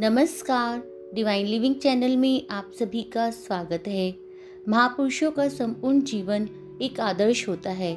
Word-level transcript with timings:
नमस्कार। 0.00 0.82
Divine 1.14 1.46
living 1.46 1.74
channel 1.74 2.16
में 2.16 2.46
आप 2.50 2.70
सभी 2.78 3.02
का 3.02 3.30
स्वागत 3.30 3.84
है। 3.88 4.14
महापुरुषों 4.68 5.30
का 5.30 5.46
संपूर्ण 5.48 6.00
जीवन 6.00 6.48
एक 6.82 6.98
आदर्श 7.00 7.48
होता 7.48 7.70
है। 7.70 7.94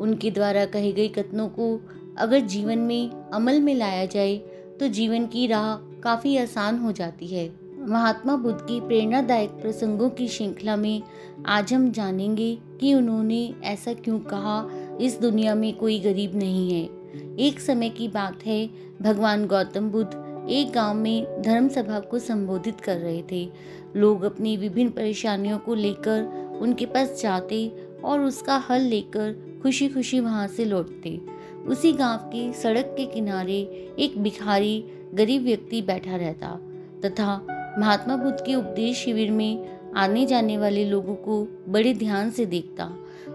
उनके 0.00 0.30
द्वारा 0.30 0.64
कही 0.66 0.92
गई 0.92 1.08
कथनों 1.08 1.48
को 1.48 1.80
अगर 2.18 2.40
जीवन 2.40 2.78
में 2.78 3.10
अमल 3.10 3.60
में 3.60 3.74
लाया 3.74 4.04
जाए 4.04 4.36
तो 4.80 4.88
जीवन 4.88 5.26
की 5.26 5.46
राह 5.46 5.74
काफ़ी 6.00 6.36
आसान 6.36 6.78
हो 6.78 6.92
जाती 6.92 7.26
है। 7.26 7.48
महात्मा 7.88 8.36
बुद्ध 8.36 8.60
की 8.60 8.80
प्रेरणादायक 8.80 9.50
प्रसंगों 9.50 10.10
की 10.10 10.28
श्रृंखला 10.28 10.76
में 10.76 11.02
आज 11.46 11.74
हम 11.74 11.90
जानेंगे 11.92 12.56
कि 12.80 12.94
उन्होंने 12.94 13.54
ऐसा 13.64 13.94
क्यों 13.94 14.18
कहा, 14.20 14.68
इस 15.00 15.18
दुनिया 15.20 15.54
में 15.54 15.72
कोई 15.76 16.00
गरीब 16.00 16.36
नहीं 16.36 16.72
है। 16.72 17.36
एक 17.38 17.60
समय 17.60 17.90
की 17.90 18.08
बात 18.08 18.46
है, 18.46 18.66
भगवान 19.02 19.46
गौतम 19.46 19.90
बुद्ध 19.90 20.29
एक 20.48 20.72
गाँव 20.72 20.94
में 20.94 21.42
धर्म 21.42 21.68
सभा 21.68 21.98
को 22.00 22.18
संबोधित 22.18 22.80
कर 22.80 22.96
रहे 22.96 23.22
थे। 23.32 23.48
लोग 23.96 24.22
अपनी 24.22 24.56
विभिन्न 24.56 24.90
परेशानियों 24.90 25.58
को 25.58 25.74
लेकर 25.74 26.22
उनके 26.60 26.86
पास 26.86 27.20
जाते 27.22 27.66
और 28.04 28.20
उसका 28.20 28.56
हल 28.68 28.82
लेकर 28.82 29.32
खुशी 29.62 29.88
खुशी 29.88 30.20
वहाँ 30.20 30.46
से 30.48 30.64
लौटते। 30.64 31.18
उसी 31.66 31.92
गाँव 31.92 32.18
की 32.32 32.52
सड़क 32.52 32.94
के 32.96 33.04
किनारे 33.06 33.58
एक 33.98 34.18
भिखारी 34.18 34.84
गरीब 35.14 35.42
व्यक्ति 35.42 35.82
बैठा 35.82 36.16
रहता 36.16 36.58
तथा 37.04 37.36
महात्मा 37.78 38.16
बुद्ध 38.16 38.38
के 38.46 38.54
उपदेश 38.54 38.96
शिविर 38.96 39.30
में 39.30 39.92
आने 39.96 40.24
जाने 40.26 40.56
वाले 40.58 40.84
लोगों 40.84 41.14
को 41.14 41.42
बड़े 41.68 41.94
ध्यान 41.94 42.30
से 42.30 42.46
देखता। 42.46 42.90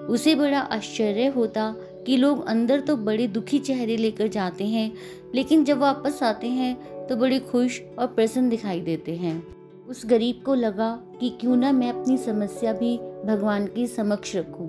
उसे 0.09 0.35
बड़ा 0.35 0.59
आश्चर्य 0.59 1.27
होता 1.27 1.73
कि 2.05 2.17
लोग 2.17 2.45
अंदर 2.45 2.79
तो 2.79 2.95
बड़े 2.97 3.27
दुखी 3.27 3.59
चेहरे 3.59 3.97
लेकर 3.97 4.27
जाते 4.27 4.63
हैं, 4.63 4.91
लेकिन 5.35 5.63
जब 5.63 5.77
वापस 5.77 6.21
आते 6.23 6.47
हैं 6.47 6.94
तो 7.09 7.15
बड़े 7.15 7.39
खुश 7.39 7.81
और 7.99 8.07
प्रसन्न 8.07 8.49
दिखाई 8.49 8.81
देते 8.81 9.15
हैं। 9.15 9.43
उस 9.89 10.05
गरीब 10.05 10.41
को 10.45 10.53
लगा 10.53 10.89
कि 11.19 11.29
क्यों 11.29 11.55
ना 11.55 11.71
मैं 11.71 11.89
अपनी 11.89 12.17
समस्या 12.17 12.73
भी 12.73 12.97
भगवान 13.25 13.65
के 13.65 13.87
समक्ष 13.87 14.35
रखूँ। 14.35 14.67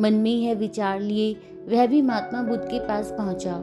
मन 0.00 0.14
में 0.14 0.30
यह 0.30 0.54
विचार 0.54 1.00
लिए, 1.00 1.32
वह 1.68 1.86
भी 1.86 2.02
महात्मा 2.02 2.42
बुद्ध 2.42 2.62
के 2.64 2.78
पास 2.78 3.14
पहुँचा। 3.18 3.56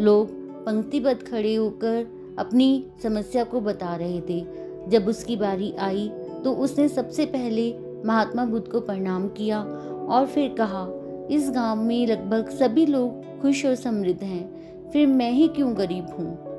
लोग 0.00 0.30
पंक्तिबद्ध 0.64 1.22
खड़े 1.22 1.54
होकर 1.54 2.06
अपनी 2.38 2.86
समस्या 3.02 3.44
को 3.44 3.60
बता 3.60 3.94
रहे 3.96 4.20
थे। 4.20 4.40
जब 4.88 5.08
उसकी 5.08 5.36
बारी 5.36 5.72
आई 5.78 6.08
तो 6.44 6.52
उसने 6.54 6.88
सबसे 6.88 7.26
पहले 7.26 7.72
महात्मा 8.06 8.44
बुद्ध 8.44 8.66
को 8.68 8.80
प्रणाम 8.80 9.28
किया 9.28 9.62
और 10.10 10.26
फिर 10.26 10.54
कहा, 10.60 10.86
इस 11.30 11.50
गाँव 11.50 11.82
में 11.82 12.06
लगभग 12.06 12.48
सभी 12.48 12.86
लोग 12.86 13.40
खुश 13.42 13.64
और 13.66 13.74
समृद्ध 13.74 14.22
हैं। 14.22 14.90
फिर 14.90 15.06
मैं 15.06 15.30
ही 15.32 15.48
क्यों 15.48 15.76
गरीब 15.76 16.06
हूँ? 16.10 16.49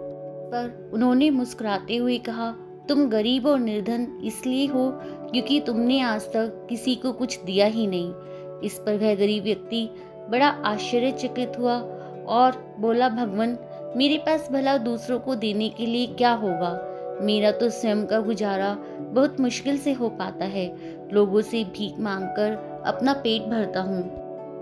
पर 0.53 0.91
उन्होंने 0.93 1.29
मुस्कुराते 1.29 1.95
हुए 1.95 2.17
कहा, 2.17 2.51
तुम 2.89 3.09
गरीब 3.09 3.45
और 3.47 3.59
निर्धन 3.59 4.21
इसलिए 4.23 4.65
हो 4.67 4.91
क्योंकि 5.03 5.59
तुमने 5.59 6.01
आज 6.01 6.21
तक 6.21 6.67
किसी 6.69 6.95
को 6.95 7.11
कुछ 7.11 7.43
दिया 7.43 7.65
ही 7.65 7.87
नहीं। 7.87 8.13
इस 8.63 8.77
पर 8.79 8.97
वह 8.97 9.15
गरीब 9.15 9.43
व्यक्ति 9.43 9.89
बड़ा 10.29 10.47
आश्चर्यचकित 10.47 11.51
हुआ 11.59 11.77
और 12.27 12.75
बोला, 12.79 13.09
भगवान, 13.09 13.57
मेरे 13.97 14.17
पास 14.17 14.49
भला 14.51 14.77
दूसरों 14.77 15.19
को 15.19 15.35
देने 15.35 15.69
के 15.69 15.85
लिए 15.85 16.07
क्या 16.07 16.33
होगा? 16.33 16.87
मेरा 17.21 17.51
तो 17.51 17.69
स्वयं 17.69 18.05
का 18.05 18.19
गुजारा 18.19 18.73
बहुत 19.01 19.39
मुश्किल 19.39 19.77
से 19.77 19.93
हो 19.93 20.09
पाता 20.09 20.45
है। 20.45 20.67
लोगों 21.13 21.41
से 21.41 21.63
भीख 21.63 21.99
मांगकर 21.99 22.83
अपना 22.85 23.13
पेट 23.13 23.41
भरता 23.41 23.81
हूँ। 23.81 24.03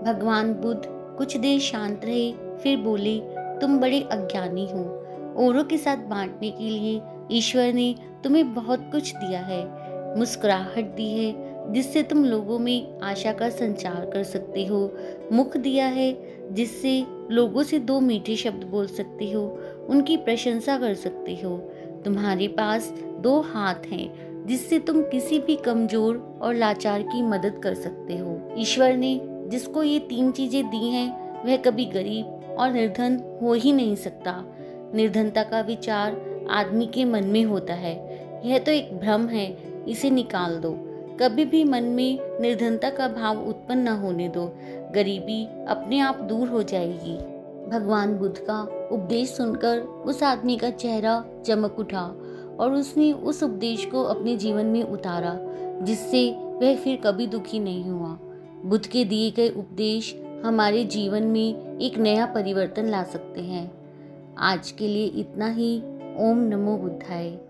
भगवान 0.04 0.52
बुद्ध 0.54 0.82
कुछ 0.86 1.36
देर 1.36 1.60
शांत 1.60 2.04
रहे, 2.04 2.32
फिर 2.32 2.78
बोले, 2.78 3.20
तुम 3.60 3.78
बड़े 3.78 4.00
अज्ञानी 4.00 4.68
हो। 4.72 4.99
औरों 5.36 5.64
के 5.64 5.78
साथ 5.78 5.96
बांटने 5.96 6.50
के 6.50 6.64
लिए 6.64 7.00
ईश्वर 7.32 7.72
ने 7.72 7.94
तुम्हें 8.24 8.54
बहुत 8.54 8.88
कुछ 8.92 9.14
दिया 9.16 9.40
है। 9.40 9.80
मुस्कुराहट 10.18 10.84
दी 10.84 11.10
है, 11.10 11.50
जिससे 11.72 12.02
तुम 12.02 12.24
लोगों 12.24 12.58
में 12.58 13.00
आशा 13.00 13.32
का 13.32 13.48
संचार 13.48 14.10
कर 14.14 14.22
सकते 14.22 14.66
हो। 14.66 14.96
मुख 15.32 15.56
दिया 15.56 15.86
है, 15.86 16.16
जिससे 16.52 17.06
लोगों 17.30 17.62
से 17.62 17.78
दो 17.78 18.00
मीठे 18.00 18.36
शब्द 18.36 18.64
बोल 18.64 18.86
सकते 18.86 19.32
हो, 19.32 19.60
उनकी 19.88 20.16
प्रशंसा 20.16 20.78
कर 20.78 20.94
सकते 20.94 21.34
हो। 21.34 21.56
तुम्हारे 22.04 22.48
पास 22.48 22.94
दो 23.20 23.40
हाथ 23.40 23.86
हैं, 23.86 24.46
जिससे 24.46 24.78
तुम 24.78 25.02
किसी 25.02 25.38
भी 25.38 25.56
कमज़ोर 25.56 26.38
और 26.42 26.54
लाचार 26.54 27.02
की 27.02 27.22
मदद 27.22 27.60
कर 27.62 27.74
सकते 27.74 28.16
हो। 28.18 28.54
ईश्वर 28.58 28.96
ने 28.96 29.20
जिसको 29.24 29.82
ये 29.82 29.98
तीन 29.98 30.30
चीज़ें 30.32 30.70
दी 30.70 30.88
हैं, 30.88 31.30
वह 31.44 31.56
कभी 31.56 31.84
गरीब 31.84 32.56
और 32.58 32.72
निर्धन 32.72 33.38
हो 33.42 33.52
ही 33.52 33.72
नहीं 33.72 33.96
सकता। 33.96 34.44
निर्धनता 34.94 35.42
का 35.42 35.60
विचार 35.60 36.30
आदमी 36.50 36.86
के 36.86 37.04
मन 37.04 37.24
में 37.24 37.44
होता 37.44 37.74
है। 37.74 38.20
यह 38.44 38.58
तो 38.58 38.72
एक 38.72 38.98
भ्रम 38.98 39.26
है, 39.26 39.58
इसे 39.88 40.10
निकाल 40.10 40.56
दो। 40.56 40.76
कभी 41.20 41.44
भी 41.44 41.64
मन 41.64 41.84
में 41.84 42.18
निर्धनता 42.40 42.90
का 42.90 43.08
भाव 43.08 43.48
उत्पन्न 43.48 43.78
न 43.78 43.88
होने 43.88 44.28
दो। 44.28 44.52
गरीबी 44.94 45.44
अपने 45.68 46.00
आप 46.00 46.20
दूर 46.20 46.48
हो 46.48 46.62
जाएगी। 46.62 47.40
भगवान 47.70 48.14
बुद्ध 48.14 48.38
का 48.38 48.88
उपदेश 48.92 49.28
सुनकर 49.28 49.78
उस 49.78 50.22
आदमी 50.22 50.56
का 50.56 50.70
चेहरा 50.70 51.24
चमक 51.46 51.78
उठा 51.78 52.02
और 52.60 52.72
उसने 52.72 53.12
उस 53.12 53.42
उपदेश 53.42 53.86
को 53.86 54.02
अपने 54.02 54.36
जीवन 54.36 54.66
में 54.66 54.82
उतारा, 54.82 55.38
जिससे 55.84 56.30
वह 56.32 56.76
फिर 56.76 56.96
कभी 56.96 57.26
दुखी 57.26 57.58
नहीं 57.58 57.84
हुआ। 57.84 58.18
बुद्ध 58.64 58.86
के 58.86 59.04
दिए 59.04 59.30
गए 59.30 59.48
उपदेश 59.48 60.22
हमारे 60.44 60.84
जीवन 60.84 61.22
में 61.22 61.78
एक 61.78 61.98
नया 61.98 62.26
परिवर्तन 62.26 62.84
ला 62.84 63.02
सकते 63.02 63.40
हैं। 63.40 63.79
आज 64.38 64.70
के 64.70 64.88
लिए 64.88 65.06
इतना 65.06 65.48
ही। 65.48 65.82
ओम 66.16 66.38
नमो 66.38 66.76
बुद्धाय। 66.76 67.49